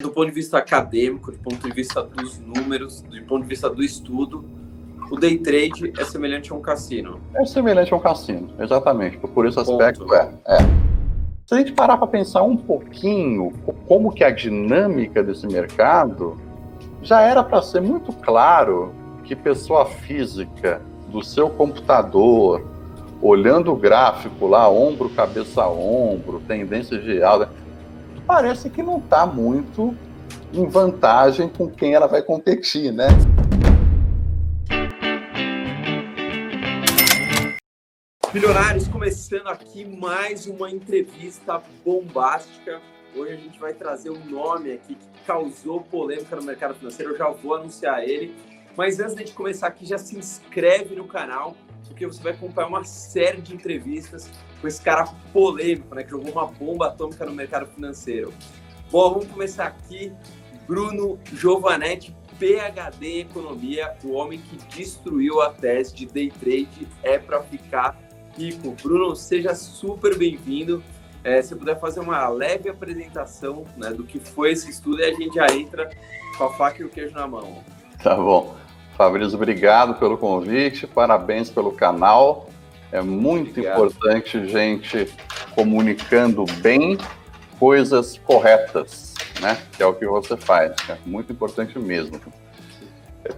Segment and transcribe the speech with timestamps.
[0.00, 3.68] do ponto de vista acadêmico, do ponto de vista dos números, do ponto de vista
[3.68, 4.44] do estudo,
[5.10, 7.18] o day trade é semelhante a um cassino.
[7.34, 9.18] É semelhante a um cassino, exatamente.
[9.18, 10.14] Por esse aspecto, Ponto.
[10.14, 10.30] é.
[10.46, 10.58] é.
[11.44, 13.52] Se a gente parar para pensar um pouquinho
[13.88, 16.40] como que a dinâmica desse mercado,
[17.02, 18.94] já era para ser muito claro
[19.24, 22.64] que pessoa física do seu computador,
[23.20, 27.50] olhando o gráfico lá, ombro, cabeça, ombro, tendência de alta,
[28.28, 29.96] parece que não está muito
[30.52, 33.08] em vantagem com quem ela vai competir, né?
[38.34, 42.82] Milionários, começando aqui mais uma entrevista bombástica.
[43.16, 47.12] Hoje a gente vai trazer um nome aqui que causou polêmica no mercado financeiro.
[47.12, 48.36] Eu já vou anunciar ele.
[48.76, 52.84] Mas antes de começar aqui, já se inscreve no canal, porque você vai acompanhar uma
[52.84, 57.66] série de entrevistas com esse cara polêmico, né, que jogou uma bomba atômica no mercado
[57.66, 58.32] financeiro.
[58.90, 60.12] Bom, vamos começar aqui.
[60.66, 67.18] Bruno Giovanetti, PhD em Economia, o homem que destruiu a tese de day trade é
[67.18, 67.98] para ficar
[68.34, 68.76] Kiko.
[68.82, 70.82] Bruno, seja super bem-vindo.
[71.24, 75.12] É, se puder fazer uma leve apresentação né, do que foi esse estudo e a
[75.12, 75.90] gente já entra
[76.36, 77.64] com a faca e o queijo na mão.
[78.02, 78.56] Tá bom.
[78.98, 82.48] Fabrício, obrigado pelo convite, parabéns pelo canal.
[82.90, 83.76] É muito obrigado.
[83.76, 85.08] importante gente
[85.54, 86.98] comunicando bem
[87.60, 89.56] coisas corretas, né?
[89.76, 90.74] Que é o que você faz.
[90.88, 92.20] É muito importante mesmo.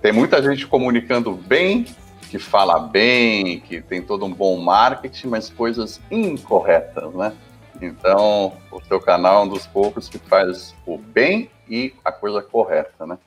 [0.01, 1.85] Tem muita gente comunicando bem
[2.31, 7.35] que fala bem, que tem todo um bom marketing, mas coisas incorretas, né?
[7.83, 12.41] Então, o seu canal é um dos poucos que faz o bem e a coisa
[12.41, 13.19] correta, né?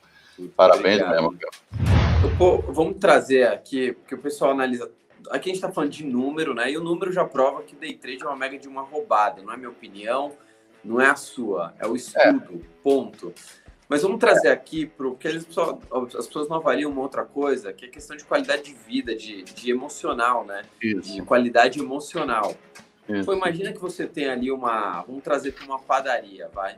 [0.56, 1.22] Parabéns Obrigado.
[1.22, 1.93] mesmo, cara.
[2.38, 4.90] Pô, vamos trazer aqui, porque o pessoal analisa.
[5.30, 6.70] Aqui a gente está falando de número, né?
[6.70, 9.52] E o número já prova que day trade é uma mega de uma roubada, não
[9.52, 10.32] é minha opinião,
[10.82, 12.82] não é a sua, é o estudo, é.
[12.82, 13.32] ponto.
[13.88, 15.78] Mas vamos trazer aqui para o que as pessoas,
[16.18, 19.14] as pessoas não avaliam uma outra coisa, que é a questão de qualidade de vida,
[19.14, 20.62] de, de emocional, né?
[20.82, 21.14] Isso.
[21.14, 22.56] De qualidade emocional.
[23.08, 23.26] Isso.
[23.26, 25.02] Pô, imagina que você tem ali uma.
[25.02, 26.76] Vamos trazer para uma padaria, vai.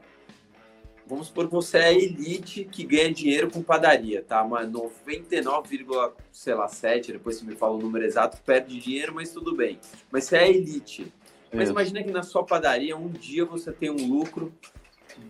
[1.08, 4.42] Vamos supor que você é a elite que ganha dinheiro com padaria, tá?
[4.42, 9.78] Mas 99,7, depois você me fala o número exato, perde dinheiro, mas tudo bem.
[10.10, 11.12] Mas você é a elite.
[11.52, 11.72] Mas Isso.
[11.72, 14.52] imagina que na sua padaria, um dia você tem um lucro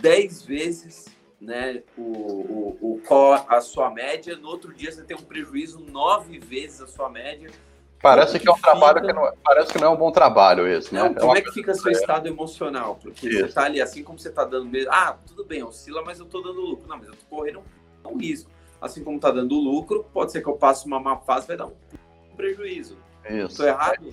[0.01, 3.01] 10 vezes né, o, o, o
[3.49, 7.51] a sua média, no outro dia você tem um prejuízo nove vezes a sua média.
[8.03, 8.71] Parece que, que, é um fica...
[8.71, 11.03] trabalho que não, é, parece que não é um bom trabalho esse, né?
[11.03, 12.99] Não, como é, é que fica seu estado emocional?
[13.03, 13.47] Porque Isso.
[13.47, 16.27] você tá ali, assim como você tá dando mesmo, ah, tudo bem, oscila, mas eu
[16.27, 16.87] tô dando lucro.
[16.89, 17.63] Não, mas eu tô correndo
[18.05, 18.51] um risco.
[18.81, 21.67] Assim como tá dando lucro, pode ser que eu passe uma má fase, vai dar
[21.67, 21.73] um
[22.37, 22.97] prejuízo.
[23.29, 23.47] Isso.
[23.47, 24.13] Estou errado?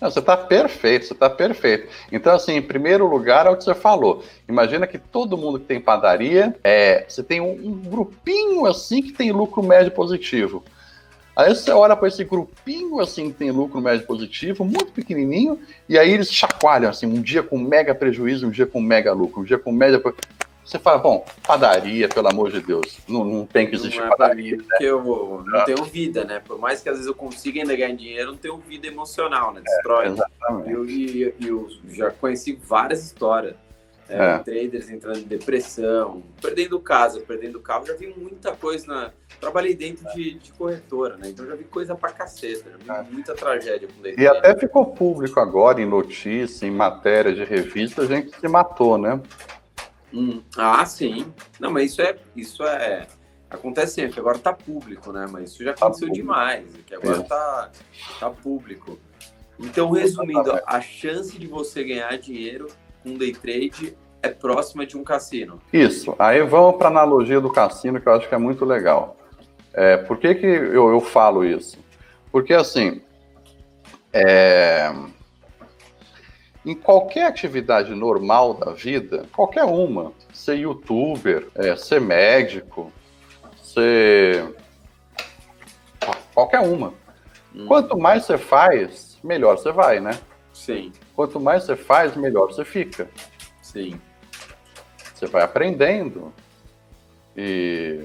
[0.00, 1.88] Não, você está perfeito, você está perfeito.
[2.10, 4.24] Então, assim, em primeiro lugar é o que você falou.
[4.48, 9.12] Imagina que todo mundo que tem padaria, é, você tem um, um grupinho assim que
[9.12, 10.64] tem lucro médio positivo.
[11.38, 15.56] Aí você olha para esse grupinho assim que tem lucro médio positivo, muito pequenininho,
[15.88, 19.42] e aí eles chacoalham assim, um dia com mega prejuízo, um dia com mega lucro,
[19.42, 20.02] um dia com média
[20.64, 24.16] você fala, bom, padaria, pelo amor de Deus, não, não tem que existir não é
[24.16, 24.56] padaria.
[24.56, 24.64] Mim, né?
[24.68, 26.42] Porque eu não, tenho vida, né?
[26.44, 29.62] Por mais que às vezes eu consiga ainda ganhar dinheiro, não tenho vida emocional, né?
[29.64, 30.06] Destrói.
[30.06, 30.70] É, exatamente.
[30.70, 33.54] Eu, eu, eu, já conheci várias histórias.
[34.08, 34.38] É, é.
[34.38, 39.12] Traders entrando em depressão, perdendo casa, perdendo carro, já vi muita coisa na.
[39.38, 41.28] Trabalhei dentro de, de corretora, né?
[41.28, 43.12] Então já vi coisa pra caceta, já vi é.
[43.12, 48.06] muita tragédia com E até ficou público agora em notícia, em matéria de revista, a
[48.06, 49.20] gente se matou, né?
[50.12, 51.30] Hum, ah, sim.
[51.60, 52.16] Não, mas isso é.
[52.34, 53.06] Isso é.
[53.50, 55.26] Acontece sempre, agora tá público, né?
[55.30, 57.70] Mas isso já tá aconteceu tá demais, que agora tá,
[58.18, 58.98] tá público.
[59.58, 62.68] Então, resumindo, a chance de você ganhar dinheiro
[63.02, 65.60] com day trade é próxima de um cassino.
[65.72, 66.14] Isso.
[66.18, 69.16] Aí vamos para a analogia do cassino, que eu acho que é muito legal.
[69.72, 71.78] É, por que, que eu, eu falo isso?
[72.32, 73.00] Porque, assim,
[74.12, 74.92] é,
[76.64, 82.92] em qualquer atividade normal da vida, qualquer uma, ser youtuber, é, ser médico,
[83.62, 84.54] ser
[86.34, 86.92] qualquer uma.
[87.54, 87.66] Hum.
[87.66, 90.18] Quanto mais você faz, melhor você vai, né?
[90.52, 90.92] Sim.
[91.18, 93.10] Quanto mais você faz, melhor você fica.
[93.60, 94.00] Sim.
[95.12, 96.32] Você vai aprendendo
[97.36, 98.04] e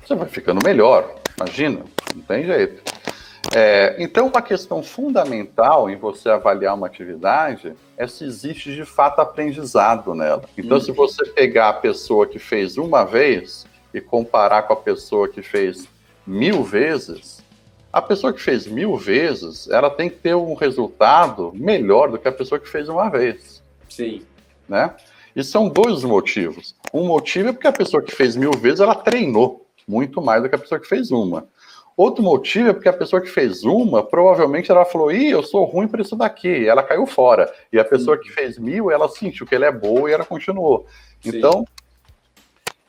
[0.00, 1.16] você vai ficando melhor.
[1.36, 2.80] Imagina, não tem jeito.
[3.52, 9.18] É, então, uma questão fundamental em você avaliar uma atividade é se existe de fato
[9.18, 10.44] aprendizado nela.
[10.56, 10.80] Então, uhum.
[10.84, 15.42] se você pegar a pessoa que fez uma vez e comparar com a pessoa que
[15.42, 15.88] fez
[16.24, 17.42] mil vezes,
[17.92, 22.28] a pessoa que fez mil vezes, ela tem que ter um resultado melhor do que
[22.28, 23.62] a pessoa que fez uma vez.
[23.88, 24.22] Sim.
[24.68, 24.94] Né?
[25.34, 26.74] E são dois motivos.
[26.92, 30.48] Um motivo é porque a pessoa que fez mil vezes, ela treinou muito mais do
[30.48, 31.48] que a pessoa que fez uma.
[31.96, 35.64] Outro motivo é porque a pessoa que fez uma, provavelmente ela falou, ih, eu sou
[35.64, 37.52] ruim para isso daqui, ela caiu fora.
[37.72, 40.86] E a pessoa que fez mil, ela sentiu que ela é boa e ela continuou.
[41.20, 41.30] Sim.
[41.30, 41.64] Então,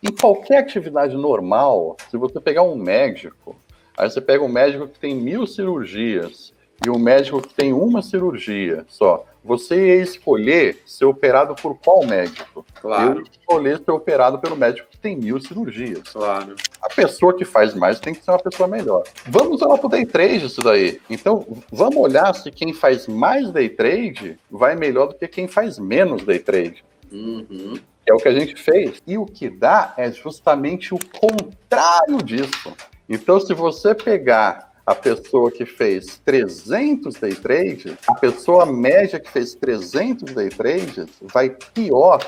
[0.04, 3.56] em qualquer atividade normal, se você pegar um médico,
[4.00, 6.54] aí você pega um médico que tem mil cirurgias
[6.86, 12.06] e um médico que tem uma cirurgia só, você ia escolher ser operado por qual
[12.06, 12.66] médico?
[12.82, 13.20] Claro.
[13.20, 16.04] Eu escolher ser operado pelo médico que tem mil cirurgias.
[16.12, 16.56] Claro.
[16.82, 19.04] A pessoa que faz mais tem que ser uma pessoa melhor.
[19.28, 21.00] Vamos lá pro day trade isso daí.
[21.10, 25.80] Então, vamos olhar se quem faz mais day trade vai melhor do que quem faz
[25.80, 26.84] menos day trade.
[27.12, 27.80] Uhum.
[28.06, 29.02] É o que a gente fez.
[29.06, 32.74] E o que dá é justamente o contrário disso.
[33.10, 39.32] Então, se você pegar a pessoa que fez 300 day trades, a pessoa média que
[39.32, 42.20] fez 300 day trades vai pior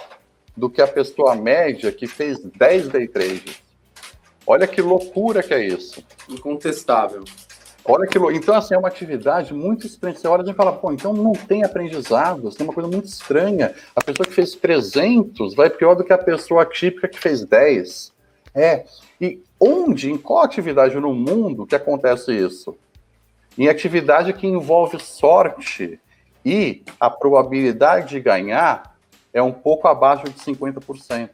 [0.57, 3.61] do que a pessoa média que fez 10 day trades.
[4.45, 6.03] Olha que loucura que é isso.
[6.27, 7.23] Incontestável.
[7.85, 10.15] Olha que Então, assim, é uma atividade muito estranha.
[10.15, 13.73] Você olha e fala, pô, então não tem aprendizado, tem uma coisa muito estranha.
[13.95, 18.13] A pessoa que fez 300 vai pior do que a pessoa típica que fez 10.
[18.53, 18.85] É.
[19.19, 22.75] E onde, em qual atividade no mundo que acontece isso?
[23.57, 25.99] Em atividade que envolve sorte
[26.43, 28.95] e a probabilidade de ganhar
[29.31, 31.29] é um pouco abaixo de 50%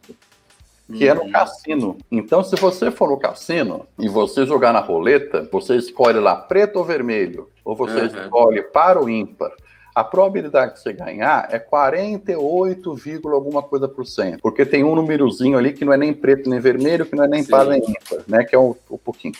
[0.93, 1.31] que é no uhum.
[1.31, 1.97] cassino.
[2.09, 6.77] Então, se você for no cassino e você jogar na roleta, você escolhe lá preto
[6.77, 8.05] ou vermelho, ou você uhum.
[8.05, 9.51] escolhe para o ímpar.
[9.97, 12.95] A probabilidade de você ganhar é 48,
[13.33, 14.39] alguma coisa por cento.
[14.43, 17.27] Porque tem um númerozinho ali que não é nem preto nem vermelho, que não é
[17.27, 17.49] nem Sim.
[17.49, 18.43] par nem ímpar, né?
[18.43, 19.33] Que é o, o pouquinho.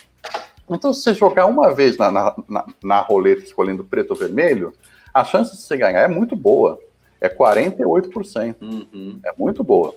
[0.67, 4.73] Então, se você jogar uma vez na, na, na, na roleta escolhendo preto ou vermelho,
[5.13, 6.79] a chance de você ganhar é muito boa.
[7.21, 8.55] É 48%.
[8.59, 9.19] Uhum.
[9.23, 9.93] É muito boa.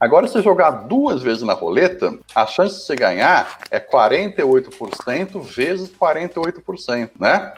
[0.00, 5.90] Agora, se jogar duas vezes na roleta, a chance de você ganhar é 48% vezes
[5.90, 7.52] 48%, né?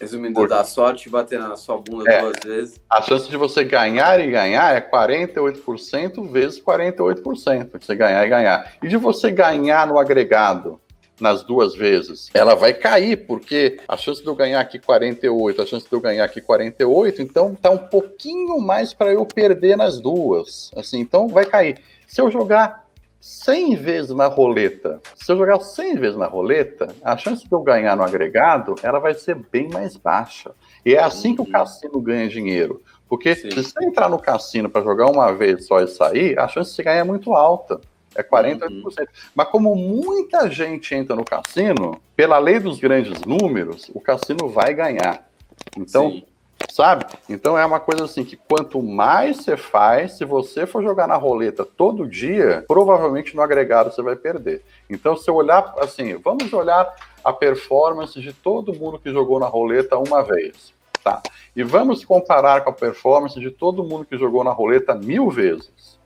[0.00, 0.48] Resumindo, Por...
[0.48, 2.80] dar sorte e bater na sua bunda é, duas vezes.
[2.88, 7.78] A chance de você ganhar e ganhar é 48% vezes 48%.
[7.78, 8.72] De você ganhar e ganhar.
[8.82, 10.80] E de você ganhar no agregado
[11.20, 15.66] nas duas vezes, ela vai cair, porque a chance de eu ganhar aqui 48, a
[15.66, 20.00] chance de eu ganhar aqui 48, então tá um pouquinho mais para eu perder nas
[20.00, 20.70] duas.
[20.74, 21.78] Assim, então vai cair.
[22.06, 22.89] Se eu jogar
[23.20, 27.60] 100 vezes na roleta, se eu jogar 100 vezes na roleta, a chance de eu
[27.60, 30.52] ganhar no agregado, ela vai ser bem mais baixa.
[30.84, 32.82] E é assim que o cassino ganha dinheiro.
[33.08, 33.50] Porque Sim.
[33.50, 36.76] se você entrar no cassino para jogar uma vez só e sair, a chance de
[36.76, 37.80] você ganhar é muito alta.
[38.14, 38.70] É 48%.
[38.70, 39.06] Uhum.
[39.34, 44.72] Mas como muita gente entra no cassino, pela lei dos grandes números, o cassino vai
[44.74, 45.28] ganhar.
[45.76, 46.24] Então, Sim.
[46.72, 47.04] Sabe?
[47.28, 51.16] Então é uma coisa assim que quanto mais você faz, se você for jogar na
[51.16, 54.62] roleta todo dia, provavelmente no agregado você vai perder.
[54.88, 56.92] Então, se eu olhar assim, vamos olhar
[57.24, 60.72] a performance de todo mundo que jogou na roleta uma vez.
[61.02, 61.22] Tá.
[61.56, 65.98] E vamos comparar com a performance de todo mundo que jogou na roleta mil vezes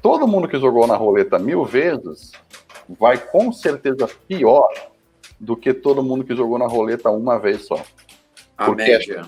[0.00, 2.32] todo mundo que jogou na roleta mil vezes
[2.88, 4.68] vai com certeza pior
[5.38, 7.82] do que todo mundo que jogou na roleta uma vez só.
[8.56, 9.26] A porque média.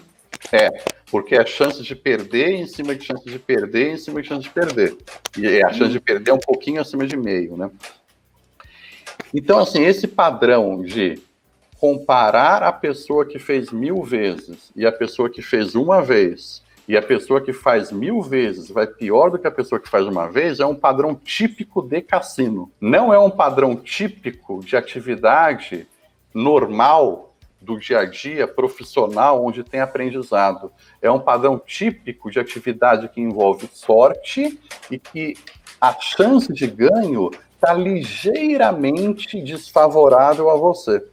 [0.50, 0.70] É,
[1.10, 4.42] porque é chance de perder em cima de chance de perder em cima de chance
[4.42, 4.96] de perder.
[5.36, 7.70] E a chance de perder é um pouquinho acima de meio, né?
[9.34, 11.20] Então, assim, esse padrão de
[11.78, 16.96] comparar a pessoa que fez mil vezes e a pessoa que fez uma vez e
[16.96, 20.28] a pessoa que faz mil vezes vai pior do que a pessoa que faz uma
[20.28, 22.70] vez, é um padrão típico de cassino.
[22.80, 25.86] Não é um padrão típico de atividade
[26.34, 27.31] normal
[27.62, 30.72] do dia a dia, profissional, onde tem aprendizado.
[31.00, 34.58] É um padrão típico de atividade que envolve sorte
[34.90, 35.34] e que
[35.80, 41.04] a chance de ganho está ligeiramente desfavorável a você.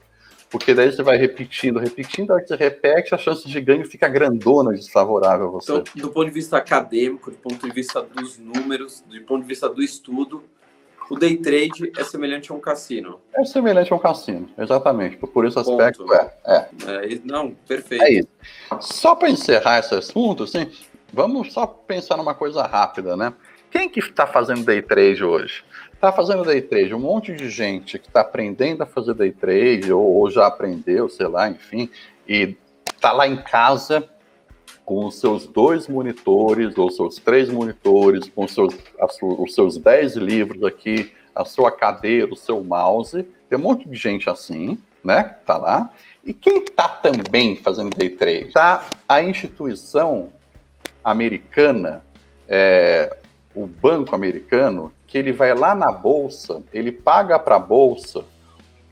[0.50, 4.08] Porque daí você vai repetindo, repetindo, a que você repete, a chance de ganho fica
[4.08, 5.72] grandona, desfavorável a você.
[5.72, 9.48] Então, do ponto de vista acadêmico, do ponto de vista dos números, do ponto de
[9.48, 10.44] vista do estudo,
[11.10, 13.20] o day trade é semelhante a um cassino.
[13.34, 15.18] É semelhante a um cassino, exatamente.
[15.18, 16.13] Por esse aspecto, Ponto.
[16.13, 16.32] é.
[16.46, 16.70] é.
[16.88, 17.20] é.
[17.24, 18.04] Não, perfeito.
[18.04, 18.28] É isso.
[18.80, 20.70] Só para encerrar esse assunto, assim,
[21.12, 23.34] vamos só pensar numa coisa rápida, né?
[23.72, 25.63] Quem que está fazendo day trade hoje?
[25.94, 29.92] Está fazendo day trade, um monte de gente que está aprendendo a fazer day trade,
[29.92, 31.89] ou, ou, já aprendeu, sei lá, enfim,
[32.28, 32.56] e
[32.96, 34.08] está lá em casa
[34.89, 38.75] com os seus dois monitores, ou seus três monitores, com os seus,
[39.22, 43.24] os seus dez livros aqui, a sua cadeira, o seu mouse.
[43.48, 45.36] Tem um monte de gente assim, né?
[45.46, 45.91] Tá lá.
[46.25, 48.48] E quem está também fazendo day trade?
[48.48, 50.29] Está a instituição
[51.03, 52.03] americana
[52.48, 53.15] é,
[53.53, 58.25] o banco americano que ele vai lá na bolsa, ele paga para a bolsa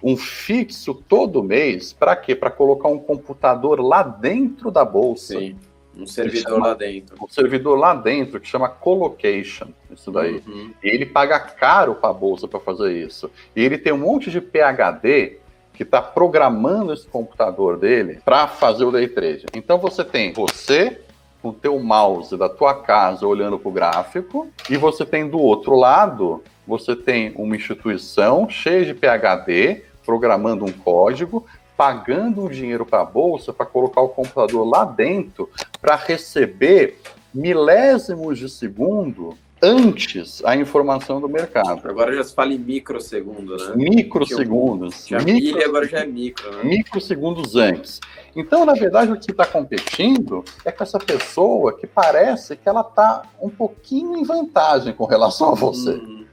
[0.03, 2.35] um fixo todo mês, para quê?
[2.35, 5.39] Para colocar um computador lá dentro da bolsa.
[5.39, 5.57] Sim,
[6.03, 7.15] um servidor chama, lá dentro.
[7.21, 10.41] Um servidor lá dentro que chama colocation, isso daí.
[10.45, 10.71] Uhum.
[10.83, 13.29] E ele paga caro para a bolsa para fazer isso.
[13.55, 15.37] E ele tem um monte de PhD
[15.73, 19.45] que está programando esse computador dele para fazer o day trade.
[19.53, 21.01] Então você tem você
[21.41, 25.39] com o teu mouse da tua casa olhando para o gráfico e você tem do
[25.39, 31.45] outro lado você tem uma instituição cheia de PhD programando um código,
[31.77, 37.00] pagando um dinheiro para a bolsa para colocar o computador lá dentro para receber
[37.34, 41.88] milésimos de segundo antes a informação do mercado.
[41.88, 43.74] Agora já se fala em microsegundo, né?
[43.75, 45.07] Microsegundos.
[45.07, 46.63] Já micro, agora já é micro, né?
[46.63, 48.00] Microsegundos antes.
[48.36, 52.81] Então, na verdade, o que está competindo é com essa pessoa que parece que ela
[52.81, 55.91] está um pouquinho em vantagem com relação a você.
[55.91, 56.25] Hum,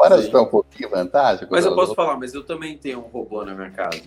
[0.00, 1.46] parece estar um pouquinho em vantagem.
[1.50, 4.04] Mas eu posso falar, mas eu também tenho um robô na minha casa.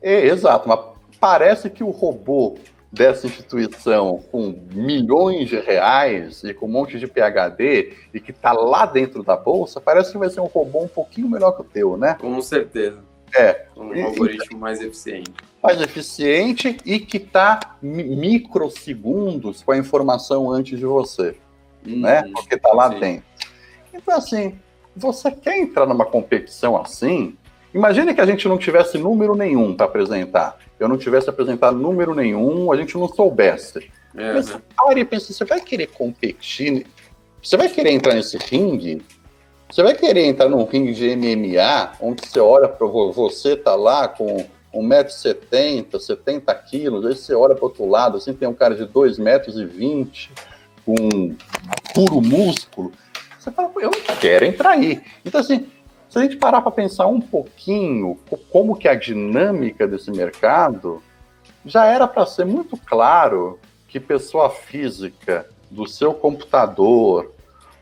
[0.00, 0.80] É, exato, mas
[1.20, 2.56] parece que o robô
[2.90, 8.52] dessa instituição com milhões de reais e com um monte de PHD e que está
[8.52, 11.64] lá dentro da bolsa, parece que vai ser um robô um pouquinho melhor que o
[11.64, 12.16] teu, né?
[12.18, 13.04] Com certeza.
[13.36, 13.66] É.
[13.76, 15.30] Um e, algoritmo mais eficiente.
[15.62, 21.36] Mais eficiente e que está microsegundos com a informação antes de você,
[21.86, 22.22] hum, né?
[22.32, 23.00] Porque está lá sim.
[23.00, 23.24] dentro.
[23.92, 24.58] Então, assim,
[24.96, 27.36] você quer entrar numa competição assim?
[27.78, 32.14] Imagine que a gente não tivesse número nenhum para apresentar eu não tivesse apresentado número
[32.14, 33.90] nenhum, a gente não soubesse.
[34.16, 34.60] É, Mas né?
[34.76, 36.86] pare e pensa, você vai querer competir?
[37.42, 39.02] Você vai querer entrar nesse ringue?
[39.70, 44.08] Você vai querer entrar num ringue de MMA, onde você olha para você, tá lá
[44.08, 48.84] com 1,70m, 70 quilos, aí você olha para outro lado, assim, tem um cara de
[48.84, 50.30] 2,20 metros,
[50.86, 51.36] com
[51.94, 52.92] puro músculo.
[53.38, 55.02] Você fala, eu não quero entrar aí.
[55.24, 55.68] Então, assim,
[56.08, 58.18] se a gente parar para pensar um pouquinho
[58.50, 61.02] como que a dinâmica desse mercado,
[61.64, 67.32] já era para ser muito claro que pessoa física do seu computador,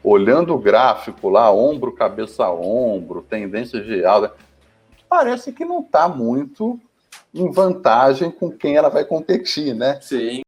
[0.02, 4.34] olhando o gráfico lá, ombro, cabeça a ombro, tendência de alta,
[5.08, 6.80] parece que não está muito
[7.32, 10.00] em vantagem com quem ela vai competir, né?
[10.00, 10.42] Sim.